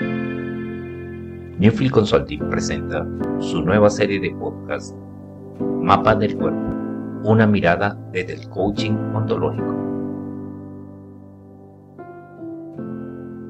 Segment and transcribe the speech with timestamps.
[0.00, 3.06] Newfield Consulting presenta
[3.40, 4.96] su nueva serie de podcast
[5.60, 6.60] Mapa del Cuerpo,
[7.24, 9.76] una mirada desde el coaching ontológico.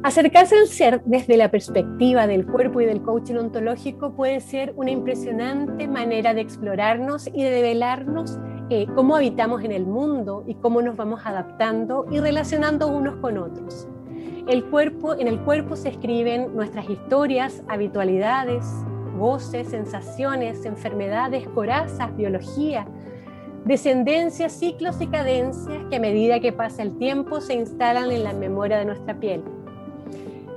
[0.03, 4.91] Acercarse al ser desde la perspectiva del cuerpo y del coaching ontológico puede ser una
[4.91, 8.39] impresionante manera de explorarnos y de develarnos
[8.69, 13.39] eh, cómo habitamos en el mundo y cómo nos vamos adaptando y relacionando unos con
[13.39, 13.87] otros.
[14.49, 18.65] El cuerpo, en el cuerpo se escriben nuestras historias, habitualidades,
[19.17, 22.85] voces, sensaciones, enfermedades, corazas, biología,
[23.65, 28.33] descendencias, ciclos y cadencias que a medida que pasa el tiempo se instalan en la
[28.33, 29.45] memoria de nuestra piel.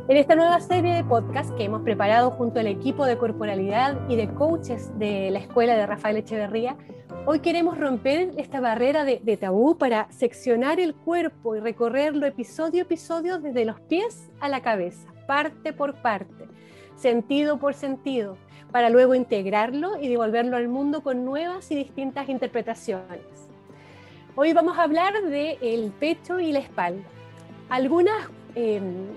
[0.08, 4.16] En esta nueva serie de podcast que hemos preparado junto al equipo de corporalidad y
[4.16, 6.78] de coaches de la escuela de Rafael Echeverría,
[7.26, 12.86] hoy queremos romper esta barrera de, tabú para seccionar el cuerpo y recorrerlo episodio a
[12.86, 16.46] episodio desde los pies a la cabeza, parte por parte,
[16.96, 18.38] sentido por sentido,
[18.72, 23.50] para luego integrarlo y devolverlo al mundo con nuevas y distintas interpretaciones.
[24.36, 27.08] Hoy vamos a hablar del el pecho y la espalda.
[27.70, 29.08] Algunas em,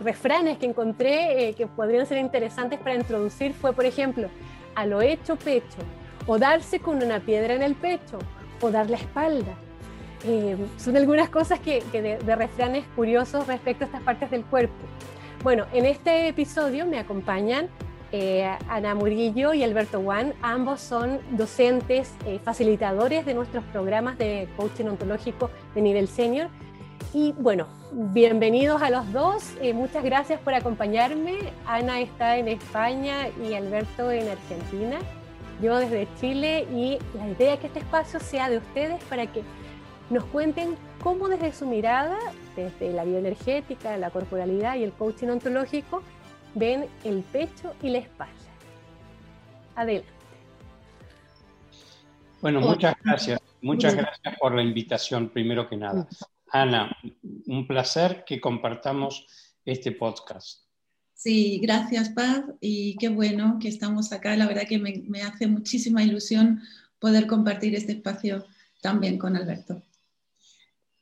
[0.00, 4.28] refranes que encontré eh, que podrían ser interesantes para introducir fue, por ejemplo,
[4.74, 5.78] a lo hecho pecho,
[6.26, 8.18] o darse con una piedra en el pecho,
[8.60, 9.54] o dar la espalda.
[10.24, 14.74] Eh, son algunas cosas que, de, refranes curiosos respecto a estas partes del cuerpo.
[15.42, 17.68] Bueno, en este episodio me acompañan
[18.12, 20.34] eh, Ana Murillo y Alberto Juan.
[20.42, 26.48] Ambos son docentes, facilitadores de nuestros programas de coaching ontológico de nivel senior
[27.12, 29.54] y bueno, bienvenidos a los dos.
[29.60, 31.38] Eh, muchas gracias por acompañarme.
[31.66, 34.98] Ana está en España y Alberto en Argentina.
[35.62, 39.42] Yo desde Chile y la idea es que este espacio sea de ustedes para que
[40.10, 42.18] nos cuenten cómo desde su mirada,
[42.54, 46.02] desde la bioenergética, la corporalidad y el coaching ontológico,
[46.54, 48.34] ven el pecho y la espalda.
[49.74, 50.10] Adelante.
[52.42, 53.40] Bueno, muchas gracias.
[53.62, 56.06] Muchas gracias por la invitación, primero que nada.
[56.50, 56.96] Ana,
[57.46, 59.26] un placer que compartamos
[59.64, 60.66] este podcast.
[61.14, 64.36] Sí, gracias Paz y qué bueno que estamos acá.
[64.36, 66.60] La verdad que me, hace muchísima ilusión
[66.98, 68.44] poder compartir este espacio
[68.82, 69.82] también con Alberto.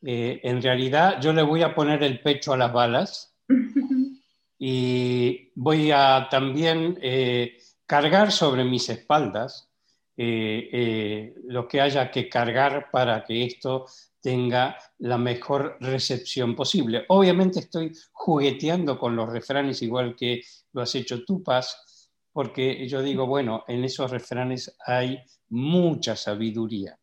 [0.03, 3.34] Eh, en realidad yo le voy a poner el pecho a las balas
[4.59, 9.69] y voy a también eh, cargar sobre mis espaldas
[10.16, 13.87] eh, lo que haya que cargar para que esto
[14.25, 17.05] tenga la mejor recepción posible.
[17.09, 20.41] Obviamente estoy jugueteando con los refranes igual que
[20.73, 25.19] lo has hecho tú, Paz, porque yo digo, bueno, en esos refranes hay
[25.51, 26.99] mucha sabiduría.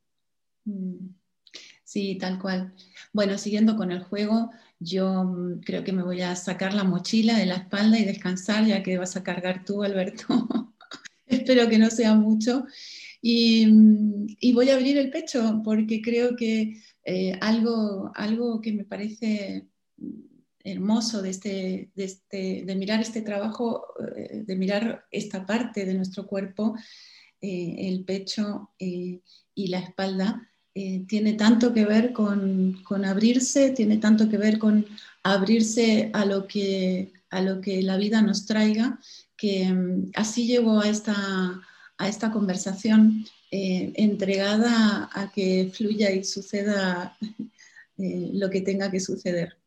[1.84, 2.74] Sí, tal cual.
[3.14, 4.50] Bueno, siguiendo con el juego,
[4.80, 8.66] yo mm, creo que me voy a sacar la mochila de la espalda y descansar,
[8.66, 10.26] ya que vas a cargar tú, Alberto.
[11.28, 12.66] Espero que no sea mucho.
[13.22, 18.74] Y, mm, y, voy a abrir el pecho porque creo que eh, algo, algo que
[18.74, 19.68] me parece
[20.64, 23.86] hermoso de, este, de, este, de mirar este trabajo,
[24.16, 26.76] eh, de mirar esta parte de nuestro cuerpo,
[27.42, 29.22] eh, el pecho y
[29.56, 34.86] la espalda, tiene tanto que ver con, con, abrirse, tiene tanto que ver con
[35.22, 38.98] abrirse a lo que, a lo que la vida nos traiga,
[39.36, 41.62] que mm, así llego a esta,
[41.98, 47.18] a esta conversación eh, entregada a que fluya y suceda
[47.98, 49.58] eh, lo que tenga que suceder.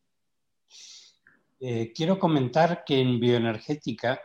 [1.60, 4.20] Eh, quiero comentar que en bioenergética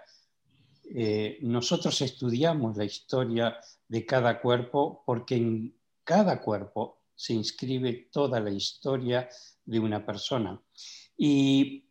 [1.41, 8.49] nosotros estudiamos la historia de cada cuerpo porque en cada cuerpo se inscribe toda la
[8.49, 9.29] historia
[9.65, 10.59] de una persona.
[11.15, 11.85] Y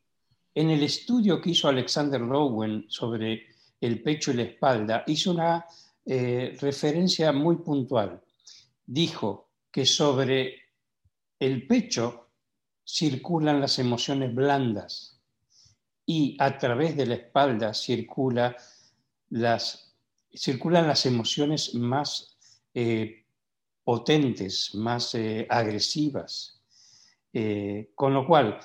[0.53, 3.47] en el estudio que hizo Alexander Lowen sobre
[3.81, 5.65] el pecho y la espalda, hizo una
[6.11, 8.23] eh, referencia muy puntual.
[8.87, 10.55] Dijo que sobre
[11.39, 12.31] el pecho
[12.83, 15.21] circulan las emociones blandas
[16.07, 18.57] y a través de la espalda circula
[19.29, 19.95] las,
[20.33, 22.39] circulan las emociones más
[22.73, 23.27] eh,
[23.85, 26.63] potentes, más eh, agresivas.
[27.95, 28.59] con lo cual,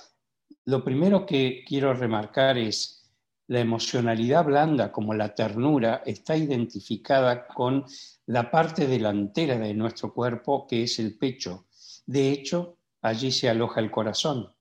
[0.65, 3.02] lo primero que quiero remarcar es
[3.47, 7.85] la emocionalidad blanda, como la ternura, está identificada con
[8.27, 11.65] la parte delantera de nuestro cuerpo, que es el pecho.
[12.05, 14.53] De hecho, allí se aloja el corazón.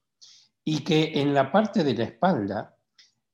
[0.64, 2.76] Y que en la parte de la espalda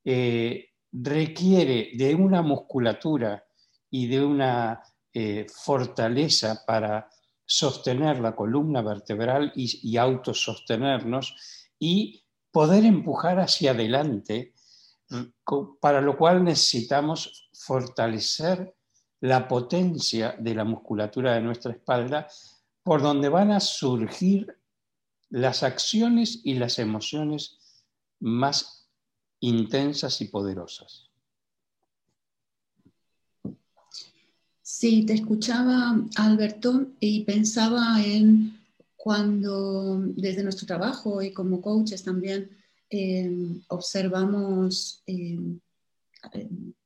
[0.05, 3.45] eh, requiere de una musculatura
[3.91, 7.09] y de una eh, fortaleza para
[7.45, 11.35] sostener la columna vertebral y, y autosostenernos
[11.79, 14.55] y poder empujar hacia adelante
[15.81, 18.75] para lo cual necesitamos fortalecer
[19.21, 22.29] la potencia de la musculatura de nuestra espalda,
[22.83, 24.57] por donde van a surgir
[25.31, 27.59] las acciones y las emociones
[28.21, 28.89] más
[29.41, 31.11] intensas y poderosas.
[34.63, 38.61] Sí, te escuchaba, Alberto, y pensaba en
[38.97, 42.58] cuando desde nuestro trabajo y como coaches también
[42.91, 45.39] eh, observamos eh,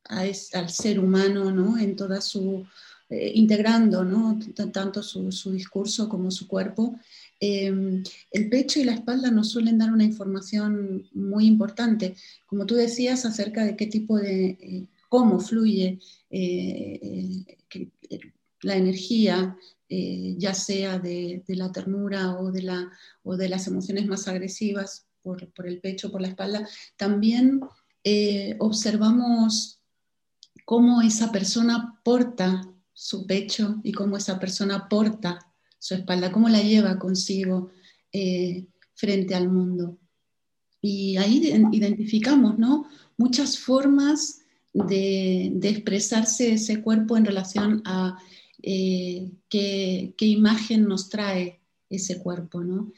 [0.09, 1.79] al ser humano ¿no?
[1.79, 2.67] en toda su,
[3.09, 4.37] eh, integrando ¿no?
[4.73, 6.99] tanto su, discurso como su cuerpo,
[7.41, 12.15] el pecho y la espalda nos suelen dar una información muy importante,
[12.47, 15.99] como tú decías, acerca de qué tipo de, cómo fluye
[18.63, 19.57] la energía,
[19.89, 26.21] ya sea de, la ternura o de las emociones más agresivas por, el pecho, por
[26.21, 27.61] la espalda, también
[28.05, 29.81] eh, observamos
[30.65, 35.39] cómo esa persona porta su pecho y cómo esa persona porta
[35.79, 37.71] su espalda, cómo la lleva consigo
[38.13, 39.99] eh, frente al mundo.
[40.81, 42.87] Y ahí identificamos ¿no?
[43.17, 44.43] muchas formas
[44.73, 48.19] de, expresarse ese cuerpo en relación a
[48.63, 52.63] eh, qué, qué, imagen nos trae ese cuerpo.
[52.63, 52.93] ¿no?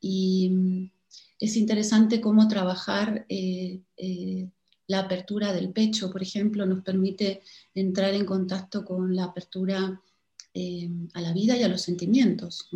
[0.00, 0.90] Y
[1.38, 4.48] es interesante cómo trabajar eh, eh,
[4.86, 7.42] la apertura del pecho, por ejemplo, nos permite
[7.74, 10.00] entrar en contacto con la apertura
[10.54, 12.68] eh, a la vida y a los sentimientos,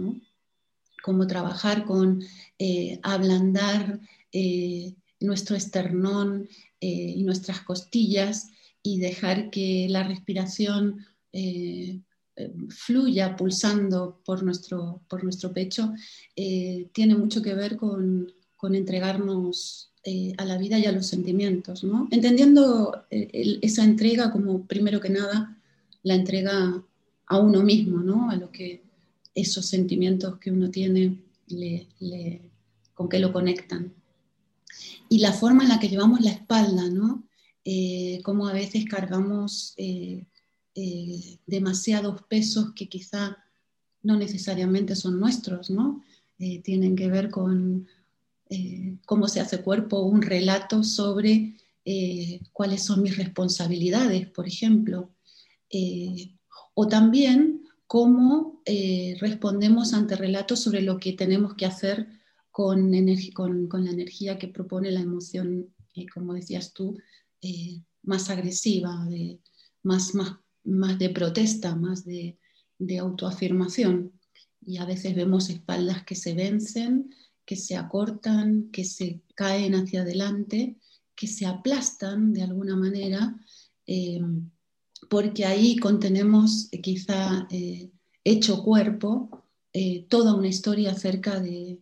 [1.03, 2.23] cómo trabajar con
[3.03, 4.01] ablandar
[5.21, 6.49] nuestro esternón
[6.79, 8.49] y nuestras costillas
[8.83, 11.07] y dejar que la respiración
[12.69, 15.95] fluya pulsando por nuestro, por nuestro pecho,
[16.35, 18.31] tiene mucho que ver con,
[18.61, 22.09] con entregarnos eh, a la vida y a los sentimientos, ¿no?
[22.11, 25.59] Entendiendo eh, esa entrega como, primero que nada,
[26.03, 26.85] la entrega
[27.25, 28.29] a uno mismo, ¿no?
[28.31, 28.83] A lo que
[29.35, 31.23] esos sentimientos que uno tiene,
[32.93, 33.95] con qué lo conectan.
[35.09, 37.25] Y la forma en la que llevamos la espalda, ¿no?
[37.65, 39.75] Eh, como a veces cargamos
[41.47, 43.39] demasiados pesos que quizá
[44.03, 46.03] no necesariamente son nuestros, ¿no?
[46.63, 47.87] tienen que ver con
[48.53, 55.15] eh, cómo se hace cuerpo, un relato sobre eh, cuáles son mis responsabilidades, por ejemplo,
[55.71, 56.35] eh,
[56.75, 58.63] o también cómo
[59.19, 62.07] respondemos ante relatos sobre lo que tenemos que hacer
[62.53, 62.93] con,
[63.35, 65.75] con, la energía que propone la emoción,
[66.15, 66.97] como decías tú,
[68.03, 69.41] más agresiva, de,
[69.83, 72.39] más, más, más de protesta, más de,
[72.79, 74.13] de autoafirmación.
[74.61, 77.11] Y a veces vemos espaldas que se vencen,
[77.51, 80.77] que se acortan, que se caen hacia adelante,
[81.17, 83.37] que se aplastan de alguna manera,
[83.89, 84.21] eh,
[85.09, 87.91] porque ahí contenemos eh, quizá eh,
[88.23, 89.49] hecho cuerpo
[90.09, 91.81] toda una historia acerca de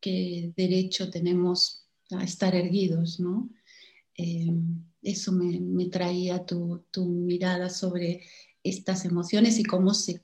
[0.00, 3.20] qué derecho tenemos a estar erguidos.
[3.20, 3.48] ¿no?
[5.02, 8.22] eso me, traía tu, tu mirada sobre
[8.62, 10.22] estas emociones y cómo se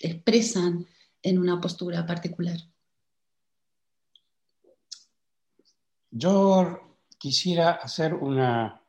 [0.00, 0.86] expresan
[1.22, 2.58] en una postura particular.
[6.10, 8.82] Yo quisiera hacer una,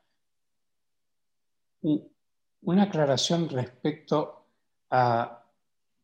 [2.62, 4.46] una aclaración respecto
[4.90, 5.44] a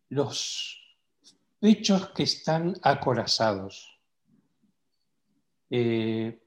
[0.10, 0.98] los
[1.60, 3.98] pechos que están acorazados.
[5.70, 6.42] Eh,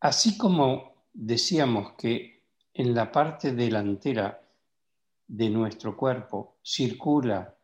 [0.00, 4.42] así como decíamos que en la parte delantera
[5.26, 7.54] de nuestro cuerpo circula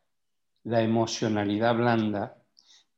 [0.64, 2.36] la emocionalidad blanda,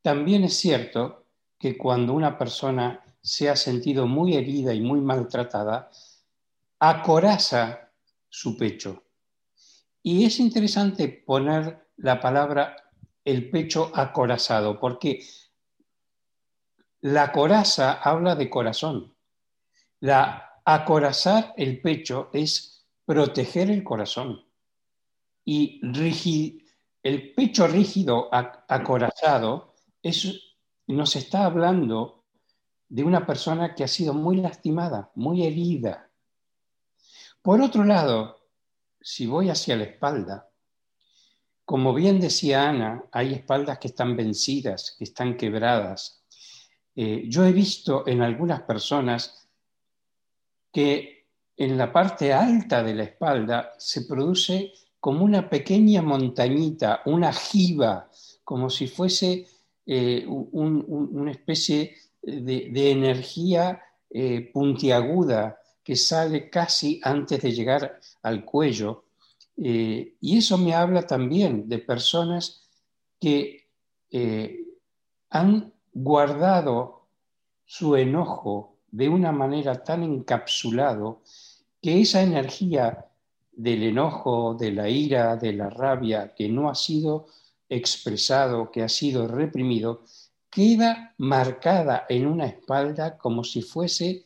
[0.02, 1.26] también es cierto
[1.60, 5.90] que cuando una persona se ha sentido muy herida y muy maltratada,
[6.78, 7.90] acoraza
[8.30, 9.02] su pecho.
[10.02, 12.74] Y es interesante poner la palabra
[13.22, 15.22] el pecho acorazado, porque
[17.02, 19.14] la coraza habla de corazón.
[20.00, 24.42] La acorazar el pecho es proteger el corazón.
[25.44, 25.78] Y
[27.02, 30.49] el pecho rígido, acorazado, es
[30.92, 32.24] nos está hablando
[32.88, 36.10] de una persona que ha sido muy lastimada, muy herida.
[37.42, 38.40] Por otro lado,
[39.00, 40.50] si voy hacia la espalda,
[41.64, 46.24] como bien decía Ana, hay espaldas que están vencidas, que están quebradas.
[46.96, 49.48] Eh, yo he visto en algunas personas
[50.72, 57.32] que en la parte alta de la espalda se produce como una pequeña montañita, una
[57.32, 58.10] jiba,
[58.42, 59.46] como si fuese
[59.86, 69.04] eh, una especie de, energía eh, puntiaguda que sale casi antes de llegar al cuello.
[69.56, 72.62] Eh, y eso me habla también de personas
[73.20, 73.68] que
[74.10, 74.64] eh,
[75.30, 77.06] han guardado
[77.64, 81.22] su enojo de una manera tan encapsulado
[81.80, 83.06] que esa energía
[83.52, 87.26] del enojo, de la ira, de la rabia que no ha sido
[87.70, 90.02] expresado, que ha sido reprimido,
[90.50, 94.24] queda marcada en una espalda como si fuese,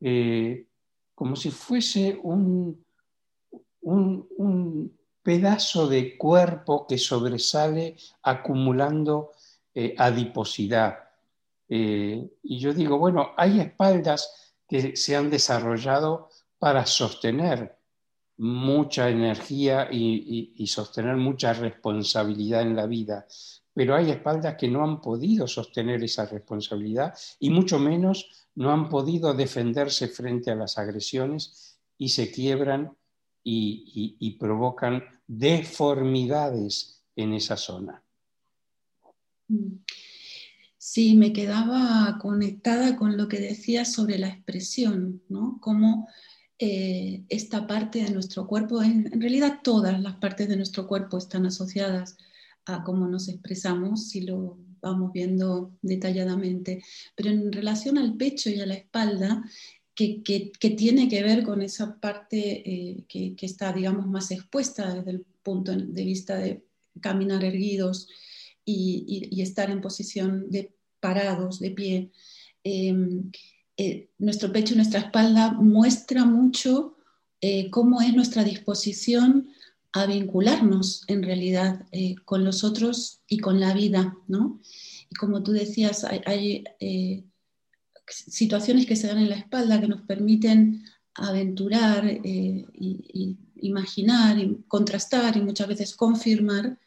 [0.00, 0.66] eh,
[1.14, 2.84] como si fuese un,
[3.80, 9.32] un, pedazo de cuerpo que sobresale acumulando
[9.74, 10.98] eh, adiposidad.
[11.68, 17.79] Eh, y yo digo, bueno, hay espaldas que se han desarrollado para sostener
[18.40, 23.26] mucha energía y, sostener mucha responsabilidad en la vida,
[23.74, 28.88] pero hay espaldas que no han podido sostener esa responsabilidad y mucho menos no han
[28.88, 32.96] podido defenderse frente a las agresiones y se quiebran
[33.44, 38.02] y, provocan deformidades en esa zona.
[40.78, 45.58] Sí, me quedaba conectada con lo que decías sobre la expresión, ¿no?
[45.60, 46.08] Cómo
[46.62, 51.46] eh, esta parte de nuestro cuerpo, en, realidad todas las partes de nuestro cuerpo están
[51.46, 52.18] asociadas
[52.66, 58.60] a cómo nos expresamos, si lo vamos viendo detalladamente, pero en relación al pecho y
[58.60, 59.42] a la espalda,
[59.94, 65.24] que, tiene que ver con esa parte eh, que, está, digamos, más expuesta desde el
[65.42, 66.62] punto de vista de
[67.00, 68.06] caminar erguidos
[68.66, 72.10] y, estar en posición de parados, de pie.
[72.62, 73.30] Em,
[73.82, 76.98] eh, nuestro pecho y nuestra espalda muestra mucho
[77.40, 79.48] eh, cómo es nuestra disposición
[79.92, 84.60] a vincularnos en realidad eh, con los otros y con la vida, ¿no?
[85.08, 86.64] Y como tú decías, hay,
[88.06, 90.84] situaciones que se dan en la espalda que nos permiten
[91.14, 92.04] aventurar,
[93.56, 94.36] imaginar,
[94.68, 96.78] contrastar y muchas veces confirmar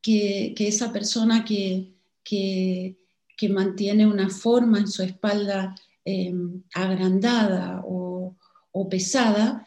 [0.00, 1.92] que, esa persona que,
[2.24, 5.74] que mantiene una forma en su espalda
[6.06, 8.36] Em, agrandada o,
[8.90, 9.66] pesada,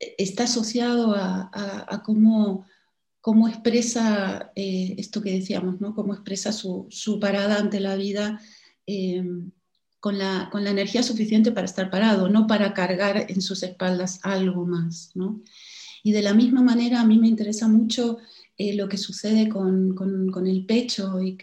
[0.00, 2.66] está asociado a, cómo,
[3.48, 5.94] expresa eh, esto que decíamos, ¿no?
[5.94, 6.88] cómo expresa su,
[7.20, 8.40] parada ante la vida
[8.84, 9.52] em,
[10.00, 15.12] con, la, energía suficiente para estar parado, no para cargar en sus espaldas algo más.
[16.02, 18.18] Y de la misma manera a mí me interesa mucho
[18.56, 19.94] eh, lo que sucede con,
[20.46, 21.38] el pecho y,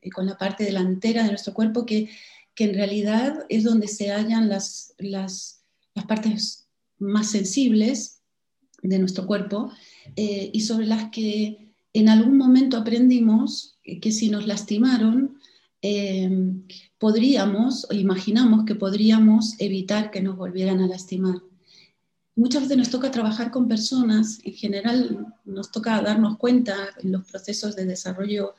[0.00, 2.08] y, con la parte delantera de nuestro cuerpo, que
[2.54, 5.62] que en realidad es donde se hallan las, las,
[6.08, 6.66] partes
[6.98, 8.20] más sensibles
[8.82, 9.72] de nuestro cuerpo
[10.16, 15.38] eh, y sobre las que en algún momento aprendimos que si nos lastimaron,
[15.82, 16.30] eh,
[16.98, 21.42] podríamos, o imaginamos que podríamos evitar que nos volvieran a lastimar.
[22.36, 27.24] Muchas veces nos toca trabajar con personas, en general nos toca darnos cuenta en los
[27.24, 28.54] procesos de desarrollo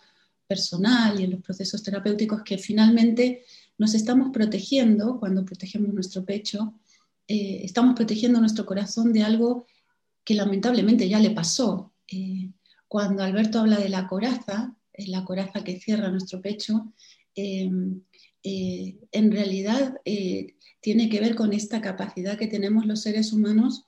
[0.48, 3.44] personal y en los procesos terapéuticos que finalmente
[3.78, 6.74] nos estamos protegiendo cuando protegemos nuestro pecho,
[7.28, 9.66] eh, estamos protegiendo nuestro corazón de algo
[10.24, 11.94] que lamentablemente ya le pasó.
[12.08, 12.52] Eh,
[12.88, 16.94] cuando Alberto habla de la coraza, la coraza que cierra nuestro pecho,
[17.36, 17.70] eh,
[18.44, 20.00] en realidad
[20.80, 23.86] tiene que ver con esta capacidad que tenemos los seres humanos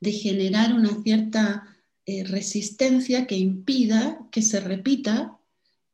[0.00, 1.76] de generar una cierta
[2.06, 5.40] resistencia que impida que se repita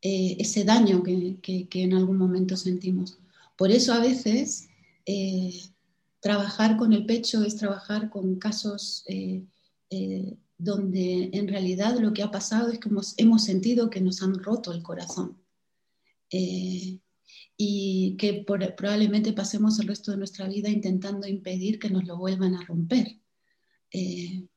[0.01, 3.17] eh, ese daño que, en algún momento sentimos.
[3.57, 4.69] Por eso a veces
[5.05, 5.53] eh,
[6.21, 9.43] trabajar con el pecho es trabajar con casos eh,
[10.57, 14.71] donde en realidad lo que ha pasado es que hemos, sentido que nos han roto
[14.71, 15.37] el corazón
[17.57, 22.55] y que probablemente pasemos el resto de nuestra vida intentando impedir que nos lo vuelvan
[22.55, 23.19] a romper.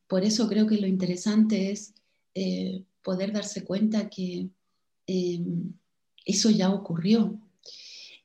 [0.06, 1.94] por eso creo que lo interesante es
[3.02, 4.50] poder darse cuenta que
[5.06, 5.72] Em,
[6.24, 7.38] eso ya ocurrió.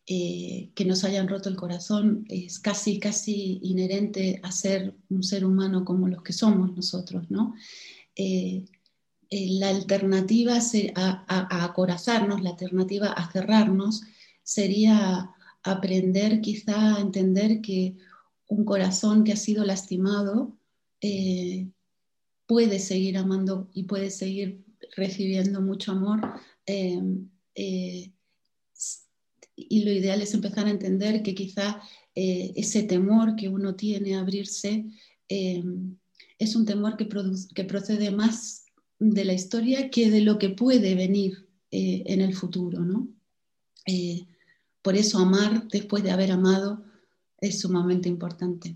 [0.09, 5.43] Eh, que nos hayan roto el corazón es casi, casi inherente a ser un ser
[5.43, 7.53] humano como los que somos nosotros, ¿no?
[8.15, 8.63] Eh,
[9.29, 10.59] eh, la alternativa
[10.95, 14.03] a, a, acorazarnos, la alternativa a cerrarnos,
[14.43, 15.29] sería
[15.61, 17.97] aprender quizá a entender que
[18.47, 20.57] un corazón que ha sido lastimado
[22.45, 24.63] puede seguir amando y puede seguir
[24.95, 26.21] recibiendo mucho amor
[26.67, 28.11] Em, eh,
[29.55, 31.81] y lo ideal es empezar a entender que quizá
[32.13, 34.85] eh, ese temor que uno tiene a abrirse
[35.29, 35.97] em,
[36.37, 37.07] es un temor que,
[37.55, 38.65] que, procede más
[38.99, 42.81] de la historia que de lo que puede venir eh, en el futuro.
[42.81, 43.07] ¿no?
[44.81, 46.83] Por eso amar después de haber amado
[47.39, 48.75] es sumamente importante.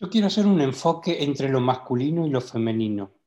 [0.00, 3.17] Yo quiero hacer un enfoque entre lo masculino y lo femenino.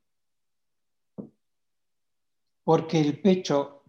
[2.72, 3.82] Porque el pecho,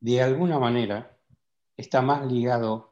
[0.00, 1.18] de alguna manera,
[1.76, 2.88] está más ligado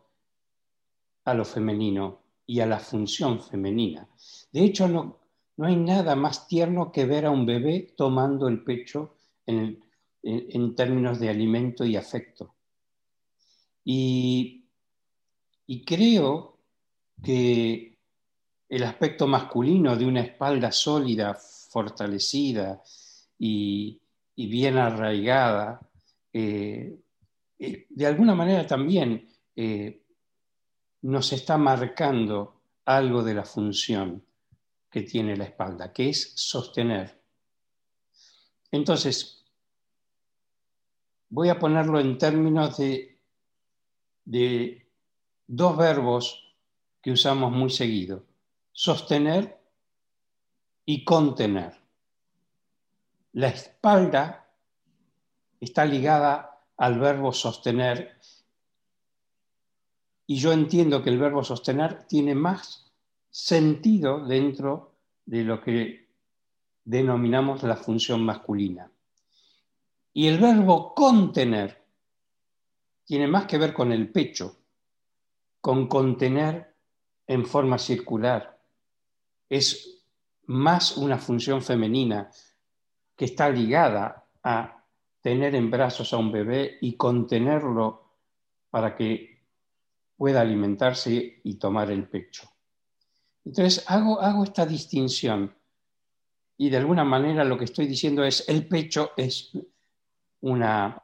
[1.25, 4.06] a lo femenino y a la función femenina.
[4.52, 5.18] De hecho, no,
[5.56, 9.14] no hay nada más tierno que ver a un bebé tomando el pecho
[9.46, 9.82] en,
[10.22, 12.54] en, términos de alimento y afecto.
[13.87, 14.66] Y,
[15.68, 16.58] y creo
[17.22, 17.96] que
[18.68, 22.82] el aspecto masculino de una espalda sólida, fortalecida
[23.38, 24.01] y,
[24.46, 25.80] bien arraigada,
[26.32, 26.99] eh,
[27.58, 30.02] eh, de alguna manera también eh,
[31.02, 34.25] nos está marcando algo de la función
[34.90, 37.22] que tiene la espalda, que es sostener.
[38.70, 39.44] Entonces,
[41.28, 43.18] voy a ponerlo en términos de,
[44.25, 44.90] de
[45.46, 46.56] dos verbos
[47.00, 48.25] que usamos muy seguido,
[48.72, 49.58] sostener
[50.84, 51.81] y contener.
[53.32, 54.46] La espalda
[55.60, 58.18] está ligada al verbo sostener
[60.26, 62.90] y yo entiendo que el verbo sostener tiene más
[63.30, 66.08] sentido dentro de lo que
[66.84, 68.90] denominamos la función masculina.
[70.12, 71.82] Y el verbo contener
[73.04, 74.56] tiene más que ver con el pecho,
[75.60, 76.74] con contener
[77.26, 78.58] en forma circular.
[79.48, 80.02] Es
[80.46, 82.30] más una función femenina
[83.16, 84.85] que está ligada a
[85.21, 88.02] tener en brazos a un bebé y contenerlo
[88.71, 89.42] para que
[90.16, 92.49] pueda alimentarse y tomar el pecho.
[93.45, 95.54] Entonces hago, hago esta distinción
[96.57, 99.52] y de alguna manera lo que estoy diciendo es el pecho es
[100.40, 101.02] una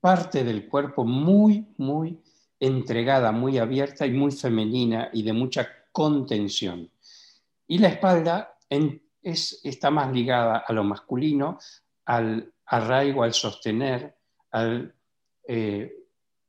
[0.00, 2.18] parte del cuerpo muy, muy
[2.60, 6.90] entregada, muy abierta y muy femenina y de mucha contención.
[7.66, 8.58] Y la espalda
[9.30, 11.58] es, está más ligada a lo masculino,
[12.04, 14.16] al arraigo, al sostener,
[14.50, 14.94] al
[15.46, 15.92] eh,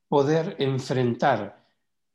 [0.08, 1.66] poder enfrentar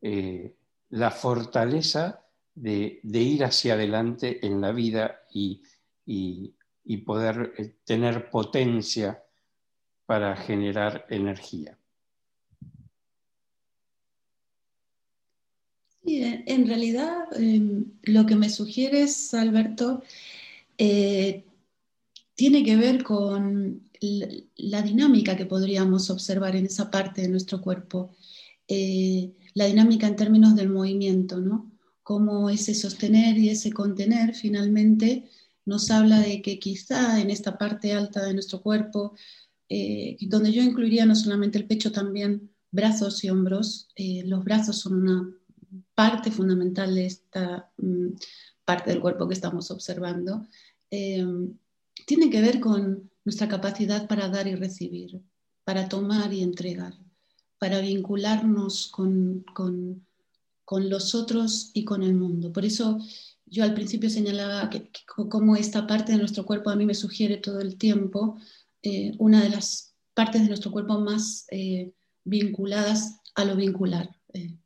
[0.00, 0.54] eh,
[0.90, 2.24] la fortaleza
[2.54, 5.62] de, ir hacia adelante en la vida y,
[7.04, 9.22] poder eh, tener potencia
[10.06, 11.78] para generar energía.
[16.06, 20.02] En realidad em, lo que me sugieres, Alberto,
[20.78, 21.44] eh,
[22.34, 23.90] tiene que ver con
[24.56, 28.10] la, dinámica que podríamos observar en esa parte de nuestro cuerpo
[29.54, 31.70] la dinámica en términos del movimiento, ¿no?
[32.02, 35.30] Cómo ese sostener y ese contener finalmente
[35.64, 39.14] nos habla de que quizá en esta parte alta de nuestro cuerpo,
[39.68, 44.80] eh, donde yo incluiría no solamente el pecho, también brazos y hombros, eh, los brazos
[44.80, 45.30] son una
[45.94, 48.08] parte fundamental de esta mm,
[48.64, 50.46] parte del cuerpo que estamos observando,
[50.90, 51.26] eh,
[52.06, 55.22] tiene que ver con nuestra capacidad para dar y recibir,
[55.64, 56.94] para tomar y entregar
[57.64, 59.42] para vincularnos con,
[60.70, 62.52] los otros y con el mundo.
[62.52, 62.98] Por eso
[63.46, 67.38] yo al principio señalaba que, como esta parte de nuestro cuerpo a mí me sugiere
[67.38, 68.36] todo el tiempo,
[68.82, 71.92] eh, una de las partes de nuestro cuerpo más eh,
[72.24, 74.14] vinculadas a lo vincular,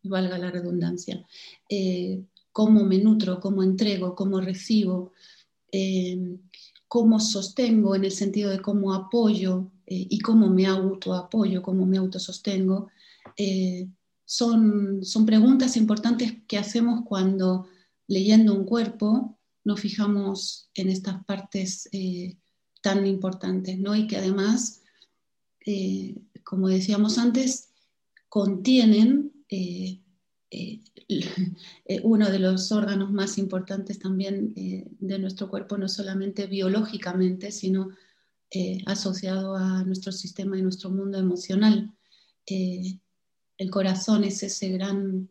[0.02, 1.24] valga la redundancia.
[2.52, 5.12] Cómo me nutro, cómo entrego, cómo recibo,
[6.88, 11.98] cómo sostengo en el sentido de cómo apoyo eh, y cómo me autoapoyo, cómo me
[11.98, 12.90] autosostengo,
[13.36, 13.86] eh,
[14.24, 17.68] son, son preguntas importantes que hacemos cuando
[18.06, 22.36] leyendo un cuerpo nos fijamos en estas partes eh,
[22.82, 23.94] tan importantes, ¿no?
[23.94, 24.82] Y que además,
[26.44, 27.68] como decíamos antes,
[28.30, 29.32] contienen
[32.02, 37.90] uno de los órganos más importantes también de nuestro cuerpo, no solamente biológicamente, sino
[38.50, 41.94] eh, asociado a nuestro sistema y nuestro mundo emocional.
[42.46, 42.98] Eh,
[43.58, 45.28] el corazón es ese gran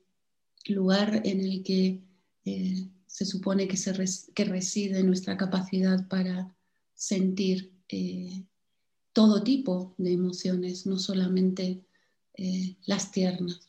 [0.67, 2.03] lugar en el que
[2.45, 3.91] eh, se supone que, se
[4.35, 6.55] que reside nuestra capacidad para
[6.93, 7.73] sentir
[9.13, 11.81] todo tipo de emociones, no solamente
[12.85, 13.67] las tiernas.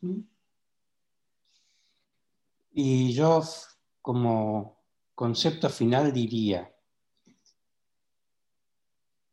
[2.71, 3.43] Y yo
[4.01, 4.79] como
[5.15, 6.73] concepto final diría,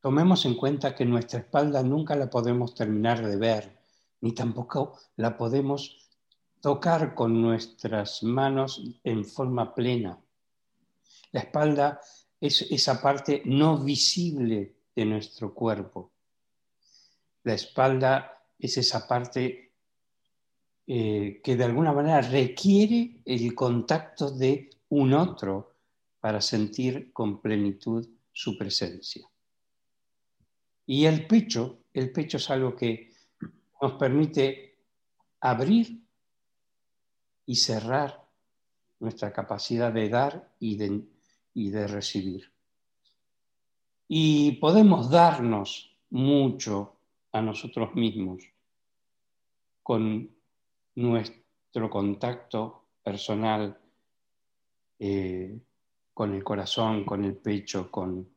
[0.06, 3.76] Tomemos en cuenta que nuestra espalda nunca la podemos terminar de ver,
[4.22, 5.98] ni tampoco la podemos
[6.62, 10.22] tocar con nuestras manos en forma plena.
[11.32, 12.00] La espalda
[12.40, 16.12] es esa parte no visible de nuestro cuerpo.
[17.42, 19.65] La espalda es esa parte
[20.88, 25.74] eh, que de alguna manera requiere el contacto de un otro
[26.20, 29.28] para sentir con plenitud su presencia.
[30.86, 33.12] Y el pecho, el pecho es algo que
[33.82, 34.76] nos permite
[35.40, 36.02] abrir
[37.48, 38.24] y cerrar
[39.00, 41.02] nuestra capacidad de dar y de,
[41.54, 42.52] y de recibir.
[44.08, 46.96] Y podemos darnos mucho
[47.32, 48.44] a nosotros mismos
[49.82, 50.35] con
[50.96, 53.78] nuestro contacto personal
[55.00, 55.60] eh,
[56.14, 58.28] con el corazón, con el pecho, con,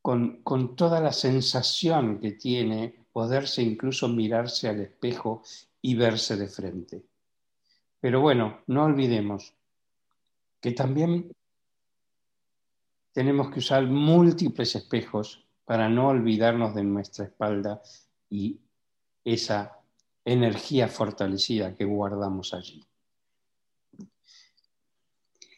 [0.00, 5.42] con, con toda la sensación que tiene poderse incluso mirarse al espejo
[5.80, 7.02] y verse de frente.
[8.00, 9.54] Pero bueno, no olvidemos
[10.60, 11.30] que también
[13.12, 17.82] tenemos que usar múltiples espejos para no olvidarnos de nuestra espalda
[18.30, 18.58] y
[19.24, 19.81] esa
[20.24, 22.84] energía fortalecida que guardamos allí.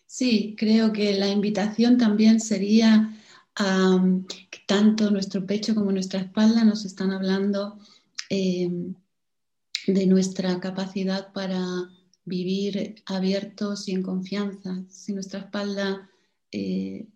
[0.06, 3.18] Sí, creo que la invitación también sería
[3.56, 4.00] a
[4.50, 7.78] que tanto nuestro pecho como nuestra espalda nos están hablando
[8.30, 8.70] eh,
[9.86, 11.64] de nuestra capacidad para
[12.24, 14.84] vivir abiertos y en confianza.
[14.88, 16.08] Si nuestra espalda
[16.50, 17.06] eh,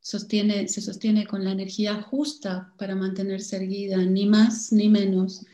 [0.00, 5.44] sostiene, se sostiene con la energía justa para mantenerse erguida, ni más ni menos,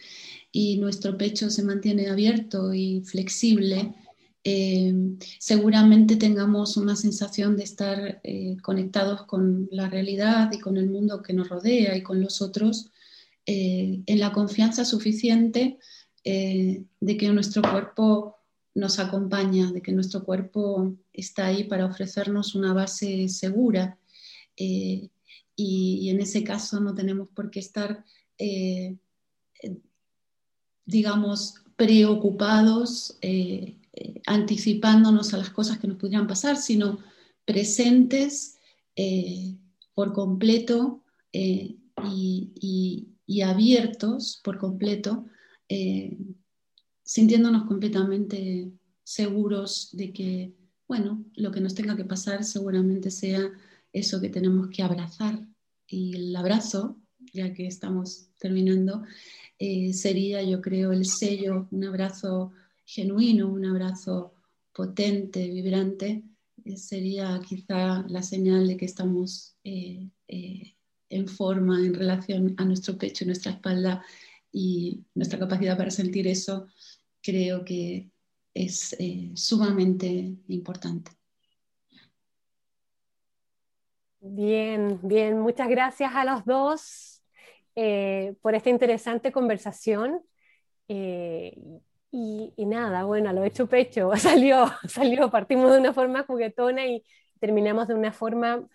[0.53, 3.95] y nuestro pecho se mantiene abierto y flexible,
[4.45, 4.93] eh,
[5.39, 11.23] seguramente tengamos una sensación de estar eh, conectados con la realidad y con el mundo
[11.23, 12.91] que nos rodea y con los otros,
[13.47, 15.79] eh, en la confianza suficiente
[16.25, 18.37] de que nuestro cuerpo
[18.77, 23.99] nos acompaña, de que nuestro cuerpo está ahí para ofrecernos una base segura.
[24.55, 25.11] Y,
[25.57, 28.05] y, en ese caso no tenemos por qué estar
[30.85, 36.99] digamos, preocupados, eh, eh, anticipándonos a las cosas que nos pudieran pasar, sino
[37.45, 38.57] presentes
[38.97, 39.57] eh,
[39.95, 41.79] por completo y,
[43.43, 45.27] abiertos por completo,
[47.03, 48.71] sintiéndonos completamente
[49.03, 50.55] seguros de que,
[50.87, 53.51] bueno, lo que nos tenga que pasar seguramente sea
[53.93, 55.41] eso que tenemos que abrazar.
[55.87, 56.99] Y el abrazo,
[57.33, 59.03] ya que estamos terminando,
[59.65, 62.51] eh, sería, yo creo, el sello, un abrazo
[62.85, 64.35] genuino, un abrazo
[64.73, 66.25] potente, vibrante,
[66.65, 72.99] eh, sería quizá la señal de que estamos eh, en forma en relación a nuestro
[72.99, 74.05] pecho, nuestra espalda
[74.51, 76.67] y nuestra capacidad para sentir eso,
[77.23, 78.11] creo que
[78.53, 78.97] es
[79.37, 81.13] sumamente importante.
[84.19, 87.12] Bien, bien, muchas gracias a los dos.
[87.75, 90.23] Eh, por esta interesante conversación.
[90.89, 91.57] Eh,
[92.11, 97.03] y, nada, bueno, lo hecho pecho, salió, salió, partimos de una forma juguetona y
[97.41, 98.67] terminamos de una forma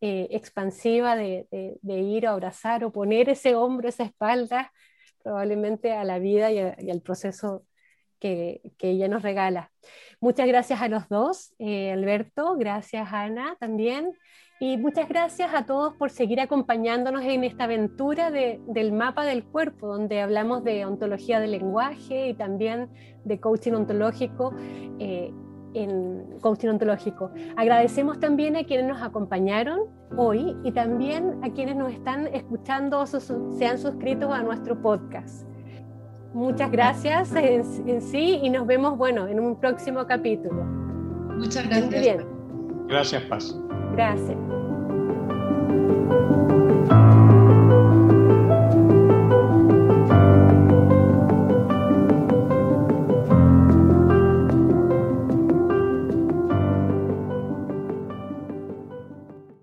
[0.00, 1.46] eh, expansiva de,
[1.82, 4.72] ir a abrazar o poner ese hombro, esa espalda,
[5.22, 7.64] probablemente a la vida y, al proceso
[8.18, 9.70] que, que, ella nos regala.
[10.20, 14.12] Muchas gracias a los dos, Alberto, gracias Ana también.
[14.62, 19.86] Y muchas gracias a todos por seguir acompañándonos en esta aventura del mapa del cuerpo,
[19.86, 22.90] donde hablamos de ontología del lenguaje y también
[23.24, 24.54] de coaching ontológico.
[24.98, 25.32] Eh,
[25.72, 27.30] en coaching ontológico.
[27.56, 29.82] Agradecemos también a quienes nos acompañaron
[30.16, 35.46] hoy y también a quienes nos están escuchando o se han suscrito a nuestro podcast.
[36.34, 40.64] Muchas gracias en, sí y nos vemos, bueno, en un próximo capítulo.
[41.38, 42.24] Muchas gracias.
[42.88, 43.56] Gracias, Paz.
[44.00, 44.38] acid.